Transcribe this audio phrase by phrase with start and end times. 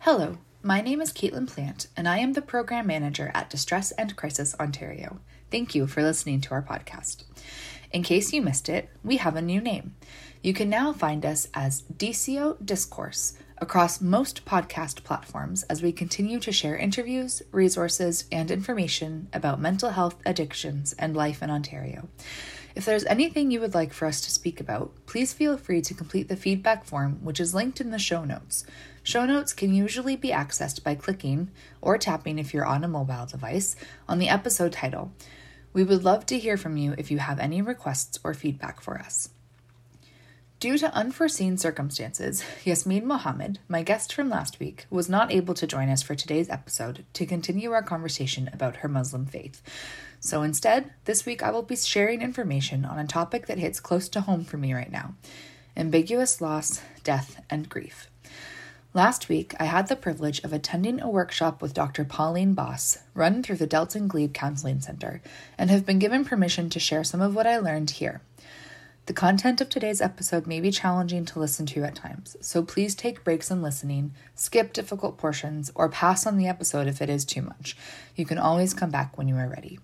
[0.00, 4.16] Hello, my name is Caitlin Plant, and I am the Program Manager at Distress and
[4.16, 5.20] Crisis Ontario.
[5.52, 7.22] Thank you for listening to our podcast.
[7.92, 9.94] In case you missed it, we have a new name.
[10.42, 16.40] You can now find us as DCO Discourse across most podcast platforms as we continue
[16.40, 22.08] to share interviews, resources, and information about mental health, addictions, and life in Ontario.
[22.76, 25.94] If there's anything you would like for us to speak about, please feel free to
[25.94, 28.66] complete the feedback form, which is linked in the show notes.
[29.02, 33.24] Show notes can usually be accessed by clicking or tapping if you're on a mobile
[33.24, 35.10] device on the episode title.
[35.72, 38.98] We would love to hear from you if you have any requests or feedback for
[38.98, 39.30] us.
[40.60, 45.66] Due to unforeseen circumstances, Yasmin Mohammed, my guest from last week, was not able to
[45.66, 49.62] join us for today's episode to continue our conversation about her Muslim faith.
[50.20, 54.08] So instead, this week I will be sharing information on a topic that hits close
[54.10, 55.14] to home for me right now
[55.76, 58.08] ambiguous loss, death, and grief.
[58.94, 62.02] Last week, I had the privilege of attending a workshop with Dr.
[62.02, 65.20] Pauline Boss, run through the Delton Glebe Counseling Center,
[65.58, 68.22] and have been given permission to share some of what I learned here.
[69.04, 72.94] The content of today's episode may be challenging to listen to at times, so please
[72.94, 77.26] take breaks in listening, skip difficult portions, or pass on the episode if it is
[77.26, 77.76] too much.
[78.16, 79.78] You can always come back when you are ready.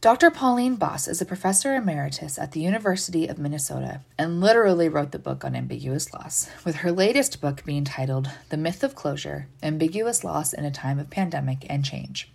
[0.00, 0.30] Dr.
[0.30, 5.18] Pauline Boss is a professor emeritus at the University of Minnesota and literally wrote the
[5.18, 10.22] book on ambiguous loss, with her latest book being titled The Myth of Closure Ambiguous
[10.22, 12.30] Loss in a Time of Pandemic and Change.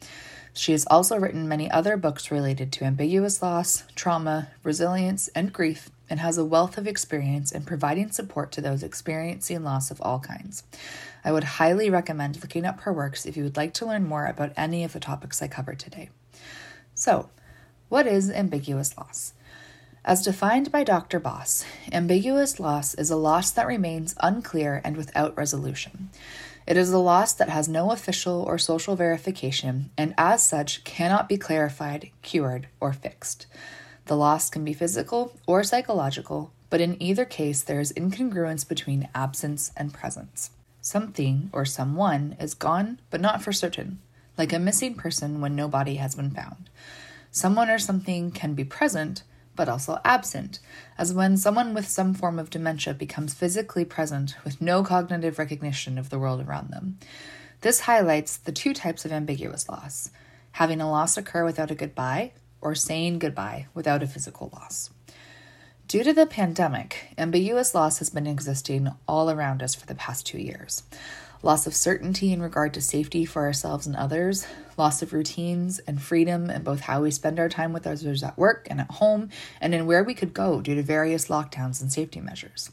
[0.53, 5.90] She has also written many other books related to ambiguous loss, trauma, resilience, and grief,
[6.09, 10.19] and has a wealth of experience in providing support to those experiencing loss of all
[10.19, 10.63] kinds.
[11.23, 14.25] I would highly recommend looking up her works if you would like to learn more
[14.25, 16.09] about any of the topics I covered today.
[16.94, 17.29] So,
[17.89, 19.33] what is ambiguous loss?
[20.05, 21.19] As defined by Dr.
[21.19, 26.09] Boss, ambiguous loss is a loss that remains unclear and without resolution.
[26.67, 31.29] It is a loss that has no official or social verification and, as such, cannot
[31.29, 33.47] be clarified, cured, or fixed.
[34.05, 39.09] The loss can be physical or psychological, but in either case, there is incongruence between
[39.16, 40.51] absence and presence.
[40.81, 43.99] Something or someone is gone, but not for certain,
[44.38, 46.69] like a missing person when no body has been found.
[47.35, 49.23] Someone or something can be present,
[49.55, 50.59] but also absent,
[50.99, 55.97] as when someone with some form of dementia becomes physically present with no cognitive recognition
[55.97, 56.99] of the world around them.
[57.61, 60.11] This highlights the two types of ambiguous loss
[60.51, 64.91] having a loss occur without a goodbye, or saying goodbye without a physical loss.
[65.88, 70.27] Due to the pandemic, ambiguous loss has been existing all around us for the past
[70.27, 70.83] two years
[71.43, 76.01] loss of certainty in regard to safety for ourselves and others, loss of routines and
[76.01, 79.29] freedom in both how we spend our time with others at work and at home,
[79.59, 82.71] and in where we could go due to various lockdowns and safety measures.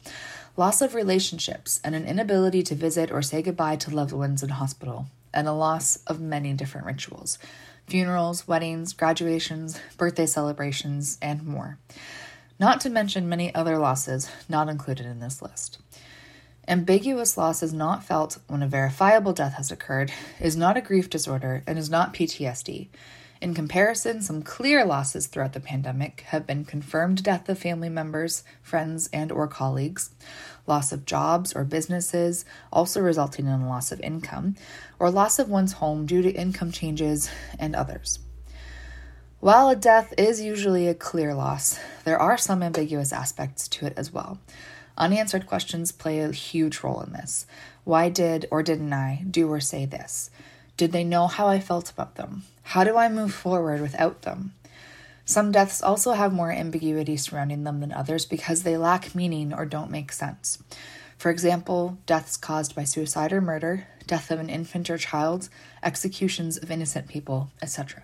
[0.56, 4.50] Loss of relationships and an inability to visit or say goodbye to loved ones in
[4.50, 7.38] hospital, and a loss of many different rituals
[7.86, 11.76] funerals, weddings, graduations, birthday celebrations, and more.
[12.56, 15.78] Not to mention many other losses not included in this list.
[16.68, 21.10] Ambiguous loss is not felt when a verifiable death has occurred, is not a grief
[21.10, 22.88] disorder, and is not PTSD.
[23.40, 28.44] In comparison, some clear losses throughout the pandemic have been confirmed death of family members,
[28.62, 30.10] friends, and or colleagues,
[30.66, 34.56] loss of jobs or businesses, also resulting in loss of income,
[34.98, 38.18] or loss of one's home due to income changes, and others.
[39.40, 43.94] While a death is usually a clear loss, there are some ambiguous aspects to it
[43.96, 44.38] as well.
[45.00, 47.46] Unanswered questions play a huge role in this.
[47.84, 50.30] Why did or didn't I do or say this?
[50.76, 52.42] Did they know how I felt about them?
[52.62, 54.52] How do I move forward without them?
[55.24, 59.64] Some deaths also have more ambiguity surrounding them than others because they lack meaning or
[59.64, 60.62] don't make sense.
[61.16, 65.48] For example, deaths caused by suicide or murder, death of an infant or child,
[65.82, 68.02] executions of innocent people, etc.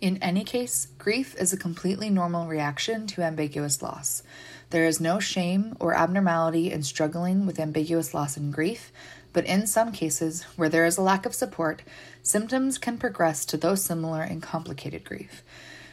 [0.00, 4.22] In any case, grief is a completely normal reaction to ambiguous loss.
[4.70, 8.92] There is no shame or abnormality in struggling with ambiguous loss and grief,
[9.32, 11.82] but in some cases, where there is a lack of support,
[12.22, 15.42] symptoms can progress to those similar in complicated grief.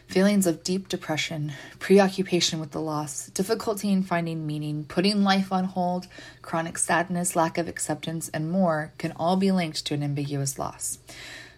[0.07, 5.63] Feelings of deep depression, preoccupation with the loss, difficulty in finding meaning, putting life on
[5.63, 6.07] hold,
[6.41, 10.97] chronic sadness, lack of acceptance, and more can all be linked to an ambiguous loss.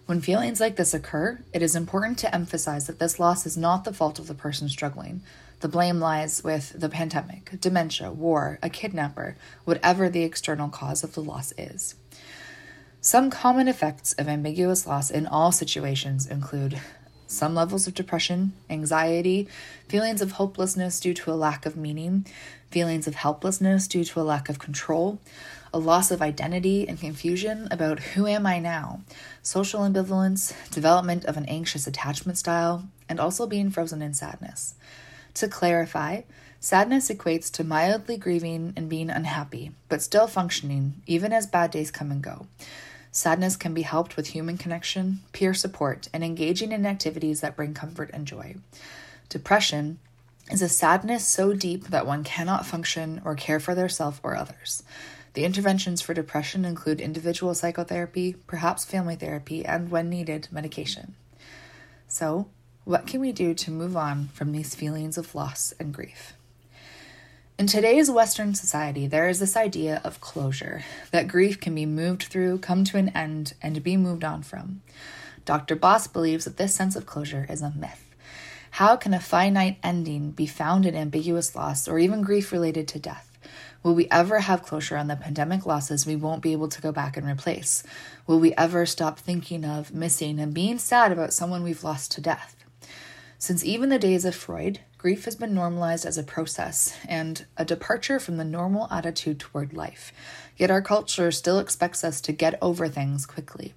[0.06, 3.86] When feelings like this occur, it is important to emphasize that this loss is not
[3.86, 5.22] the fault of the person struggling.
[5.62, 11.14] The blame lies with the pandemic, dementia, war, a kidnapper, whatever the external cause of
[11.14, 11.96] the loss is.
[13.00, 16.82] Some common effects of ambiguous loss in all situations include
[17.26, 19.48] some levels of depression, anxiety,
[19.88, 22.26] feelings of hopelessness due to a lack of meaning,
[22.72, 25.22] feelings of helplessness due to a lack of control,
[25.74, 29.02] a loss of identity and confusion about who am I now,
[29.42, 34.76] social ambivalence, development of an anxious attachment style, and also being frozen in sadness.
[35.36, 36.22] To clarify,
[36.60, 41.90] sadness equates to mildly grieving and being unhappy, but still functioning even as bad days
[41.90, 42.46] come and go.
[43.12, 47.74] Sadness can be helped with human connection, peer support, and engaging in activities that bring
[47.74, 48.56] comfort and joy.
[49.30, 50.00] Depression
[50.52, 54.84] is a sadness so deep that one cannot function or care for theirself or others.
[55.34, 61.16] The interventions for depression include individual psychotherapy, perhaps family therapy, and when needed, medication.
[62.08, 62.48] So,
[62.84, 66.34] what can we do to move on from these feelings of loss and grief?
[67.58, 72.24] In today's Western society, there is this idea of closure that grief can be moved
[72.24, 74.82] through, come to an end, and be moved on from.
[75.46, 75.76] Dr.
[75.76, 78.04] Boss believes that this sense of closure is a myth.
[78.72, 83.00] How can a finite ending be found in ambiguous loss or even grief related to
[83.00, 83.33] death?
[83.84, 86.94] Will we ever have closure on the pandemic losses we won't be able to go
[86.94, 87.84] back and replace?
[88.26, 92.22] Will we ever stop thinking of, missing, and being sad about someone we've lost to
[92.22, 92.56] death?
[93.38, 97.66] Since even the days of Freud, grief has been normalized as a process and a
[97.66, 100.14] departure from the normal attitude toward life.
[100.56, 103.74] Yet our culture still expects us to get over things quickly.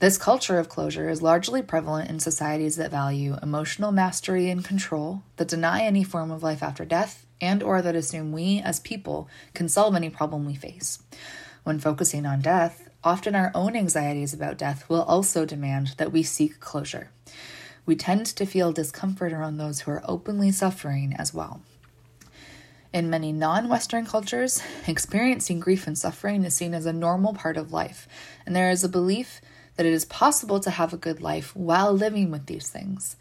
[0.00, 5.22] This culture of closure is largely prevalent in societies that value emotional mastery and control,
[5.36, 9.28] that deny any form of life after death, and or that assume we as people
[9.54, 11.00] can solve any problem we face.
[11.64, 16.22] When focusing on death, often our own anxieties about death will also demand that we
[16.22, 17.10] seek closure
[17.88, 21.62] we tend to feel discomfort around those who are openly suffering as well.
[22.92, 27.56] In many non Western cultures, experiencing grief and suffering is seen as a normal part
[27.56, 28.06] of life,
[28.44, 29.40] and there is a belief
[29.76, 33.16] that it is possible to have a good life while living with these things.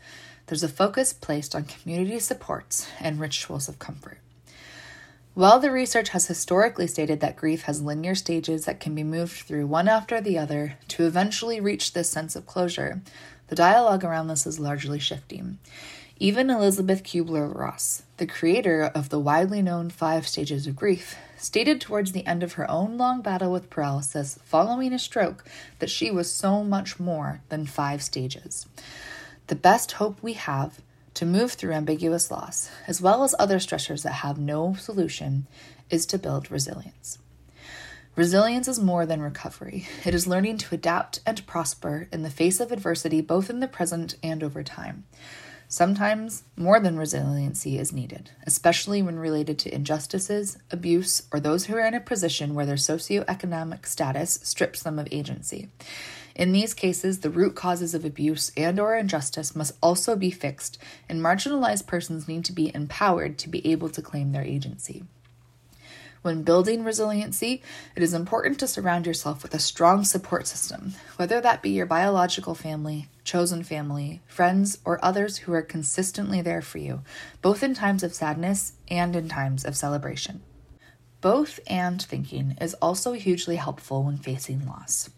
[0.48, 4.20] There's a focus placed on community supports and rituals of comfort.
[5.34, 9.34] While the research has historically stated that grief has linear stages that can be moved
[9.42, 13.02] through one after the other to eventually reach this sense of closure,
[13.50, 15.60] the dialogue around this is largely shifting.
[16.18, 21.82] Even Elisabeth Kubler Ross, the creator of the widely known Five Stages of Grief, stated
[21.82, 25.46] towards the end of her own long battle with paralysis following a stroke
[25.80, 28.66] that she was so much more than five stages.
[29.48, 30.82] The best hope we have
[31.14, 35.48] to move through ambiguous loss, as well as other stressors that have no solution,
[35.90, 37.18] is to build resilience.
[38.18, 39.88] Resilience is more than recovery.
[40.04, 43.70] It is learning to adapt and prosper in the face of adversity, both in the
[43.70, 45.06] present and over time.
[45.70, 51.76] Sometimes more than resiliency is needed, especially when related to injustices, abuse, or those who
[51.76, 55.70] are in a position where their socioeconomic status strips them of agency.
[56.38, 60.78] In these cases, the root causes of abuse and or injustice must also be fixed,
[61.10, 65.04] and marginalized persons need to be empowered to be able to claim their agency.
[66.22, 67.64] When building resiliency,
[67.96, 71.86] it is important to surround yourself with a strong support system, whether that be your
[71.88, 77.02] biological family, chosen family, friends, or others who are consistently there for you,
[77.42, 80.42] both in times of sadness and in times of celebration.
[81.20, 85.10] Both and thinking is also hugely helpful when facing loss.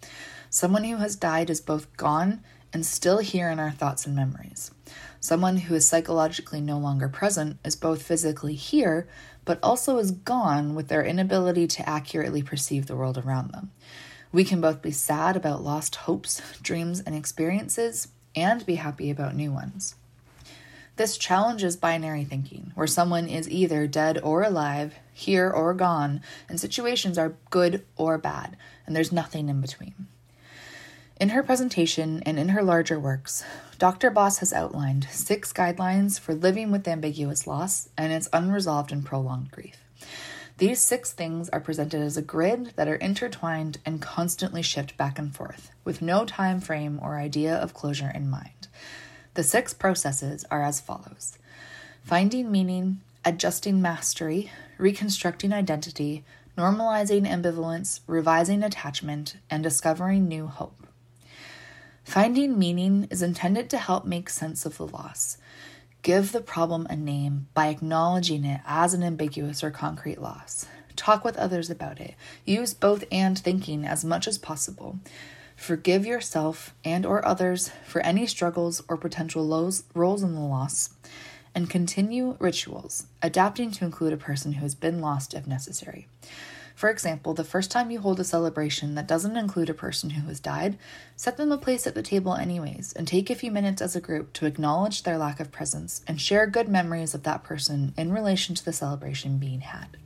[0.52, 4.72] Someone who has died is both gone and still here in our thoughts and memories.
[5.20, 9.08] Someone who is psychologically no longer present is both physically here,
[9.46, 13.72] but also is gone with their inability to accurately perceive the world around them.
[14.32, 19.36] We can both be sad about lost hopes, dreams, and experiences, and be happy about
[19.36, 19.96] new ones.
[20.96, 26.60] This challenges binary thinking, where someone is either dead or alive, here or gone, and
[26.60, 30.08] situations are good or bad, and there's nothing in between.
[31.20, 33.44] In her presentation and in her larger works,
[33.78, 34.10] Dr.
[34.10, 39.52] Boss has outlined six guidelines for living with ambiguous loss and its unresolved and prolonged
[39.52, 39.76] grief.
[40.60, 45.20] These six things are presented as a grid that are intertwined and constantly shift back
[45.20, 48.70] and forth, with no time frame or idea of closure in mind.
[49.34, 51.38] The six processes are as follows
[52.02, 56.24] finding meaning, adjusting mastery, reconstructing identity,
[56.58, 60.79] normalizing ambivalence, revising attachment, and discovering new hope.
[62.10, 65.38] Finding meaning is intended to help make sense of the loss.
[66.02, 70.66] Give the problem a name by acknowledging it as an ambiguous or concrete loss.
[70.96, 72.16] Talk with others about it.
[72.46, 74.98] Use both and thinking as much as possible.
[75.56, 80.90] Forgive yourself and or others for any struggles or potential lows, roles in the loss
[81.54, 86.08] and continue rituals, adapting to include a person who has been lost if necessary.
[86.80, 90.26] For example, the first time you hold a celebration that doesn't include a person who
[90.30, 90.78] has died,
[91.18, 94.00] set them a place at the table anyways, and take a few minutes as a
[94.00, 98.14] group to acknowledge their lack of presence and share good memories of that person in
[98.14, 99.98] relation to the celebration being had.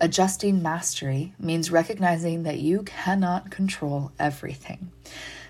[0.00, 4.92] Adjusting mastery means recognizing that you cannot control everything.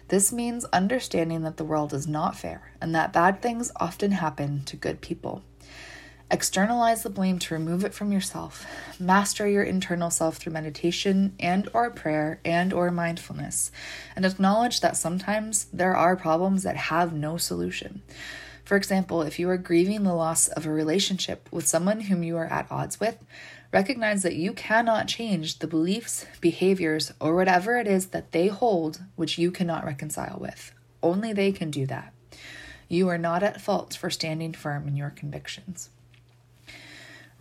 [0.08, 4.62] This means understanding that the world is not fair and that bad things often happen
[4.64, 5.42] to good people.
[6.34, 8.66] Externalize the blame to remove it from yourself.
[8.98, 13.70] Master your internal self through meditation and or prayer and or mindfulness
[14.16, 18.02] and acknowledge that sometimes there are problems that have no solution.
[18.64, 22.36] For example, if you are grieving the loss of a relationship with someone whom you
[22.36, 23.24] are at odds with,
[23.72, 29.00] Recognize that you cannot change the beliefs, behaviors, or whatever it is that they hold
[29.16, 30.72] which you cannot reconcile with.
[31.02, 32.14] Only they can do that.
[32.88, 35.90] You are not at fault for standing firm in your convictions.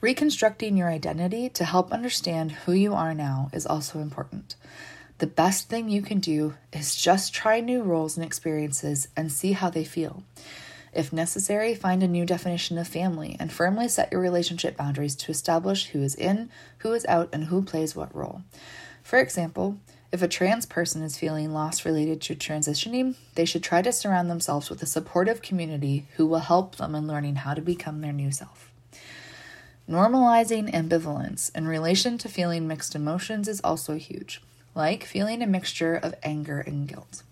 [0.04, 4.58] Reconstructing your identity to help understand who you are now is also important.
[5.20, 9.54] The best thing you can do is just try new roles and experiences and see
[9.54, 10.26] how they feel.
[10.92, 15.32] If necessary, find a new definition of family and firmly set your relationship boundaries to
[15.32, 18.42] establish who is in, who is out, and who plays what role.
[19.04, 19.78] For example,
[20.12, 24.30] if a trans person is feeling lost related to transitioning, they should try to surround
[24.30, 28.12] themselves with a supportive community who will help them in learning how to become their
[28.12, 28.73] new self.
[29.90, 34.42] Normalizing ambivalence in relation to feeling mixed emotions is also huge,
[34.74, 37.24] like feeling a mixture of anger and guilt.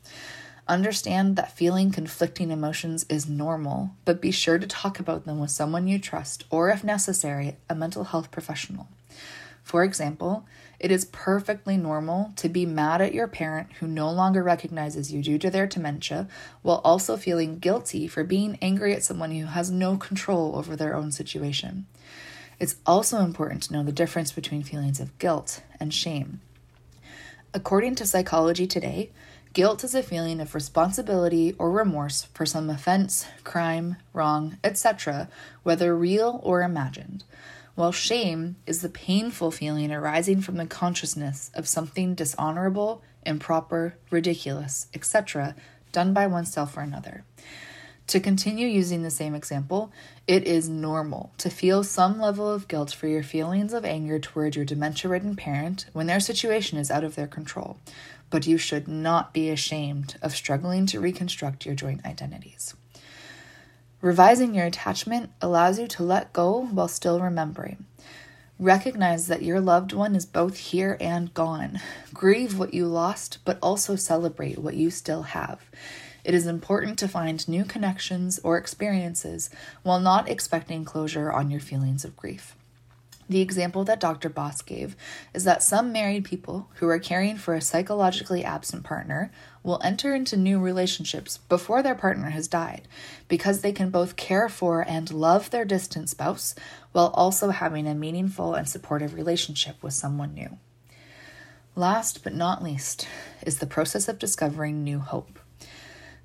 [0.67, 5.49] Understand that feeling conflicting emotions is normal, but be sure to talk about them with
[5.49, 8.89] someone you trust or, if necessary, a mental health professional.
[9.63, 10.45] For example,
[10.77, 15.21] it is perfectly normal to be mad at your parent who no longer recognizes you
[15.21, 16.27] due to their dementia,
[16.63, 20.95] while also feeling guilty for being angry at someone who has no control over their
[20.95, 21.85] own situation.
[22.61, 26.41] It's also important to know the difference between feelings of guilt and shame.
[27.55, 29.09] According to Psychology Today,
[29.53, 35.27] Guilt is a feeling of responsibility or remorse for some offense, crime, wrong, etc.,
[35.63, 37.23] whether real or imagined,
[37.73, 44.85] while shame is the painful feeling arising from the consciousness of something dishonorable, improper, ridiculous,
[44.93, 45.55] etc.,
[45.91, 47.23] done by oneself or another.
[48.11, 49.89] To continue using the same example,
[50.27, 54.53] it is normal to feel some level of guilt for your feelings of anger toward
[54.53, 57.77] your dementia ridden parent when their situation is out of their control,
[58.29, 62.75] but you should not be ashamed of struggling to reconstruct your joint identities.
[64.01, 67.85] Revising your attachment allows you to let go while still remembering.
[68.59, 71.79] Recognize that your loved one is both here and gone.
[72.13, 75.61] Grieve what you lost, but also celebrate what you still have.
[76.23, 79.49] It is important to find new connections or experiences
[79.83, 82.55] while not expecting closure on your feelings of grief.
[83.31, 84.27] The example that Dr.
[84.27, 84.97] Boss gave
[85.33, 89.31] is that some married people who are caring for a psychologically absent partner
[89.63, 92.89] will enter into new relationships before their partner has died
[93.29, 96.55] because they can both care for and love their distant spouse
[96.91, 100.57] while also having a meaningful and supportive relationship with someone new.
[101.73, 103.07] Last but not least
[103.45, 105.39] is the process of discovering new hope.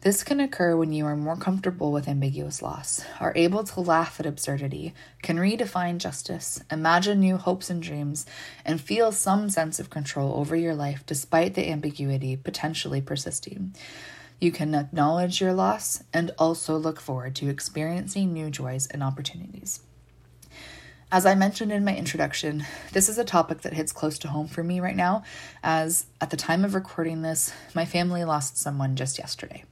[0.06, 4.20] This can occur when you are more comfortable with ambiguous loss, are able to laugh
[4.20, 8.24] at absurdity, can redefine justice, imagine new hopes and dreams,
[8.64, 13.74] and feel some sense of control over your life despite the ambiguity potentially persisting.
[14.40, 19.80] You can acknowledge your loss and also look forward to experiencing new joys and opportunities.
[21.10, 24.46] As I mentioned in my introduction, this is a topic that hits close to home
[24.46, 25.24] for me right now,
[25.64, 29.64] as at the time of recording this, my family lost someone just yesterday.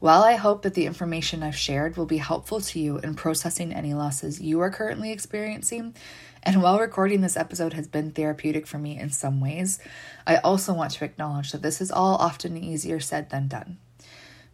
[0.00, 3.70] While I hope that the information I've shared will be helpful to you in processing
[3.70, 5.94] any losses you are currently experiencing,
[6.42, 9.78] and while recording this episode has been therapeutic for me in some ways,
[10.26, 13.76] I also want to acknowledge that this is all often easier said than done.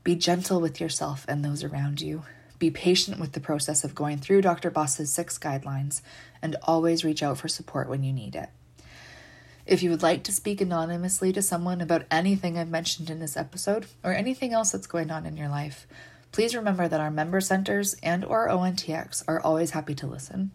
[0.02, 2.24] Be gentle with yourself and those around you.
[2.58, 4.68] Be patient with the process of going through Dr.
[4.68, 6.02] Boss's six guidelines,
[6.42, 8.48] and always reach out for support when you need it.
[9.66, 13.36] If you would like to speak anonymously to someone about anything I've mentioned in this
[13.36, 15.88] episode or anything else that's going on in your life,
[16.30, 20.52] please remember that our member centers and or ONTX are always happy to listen.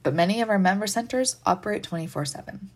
[0.04, 2.70] but many of our member centers operate 24 7.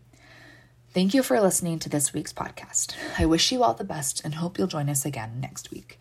[0.91, 2.95] Thank you for listening to this week's podcast.
[3.19, 5.99] I wish you all the best and hope you'll join us again next week.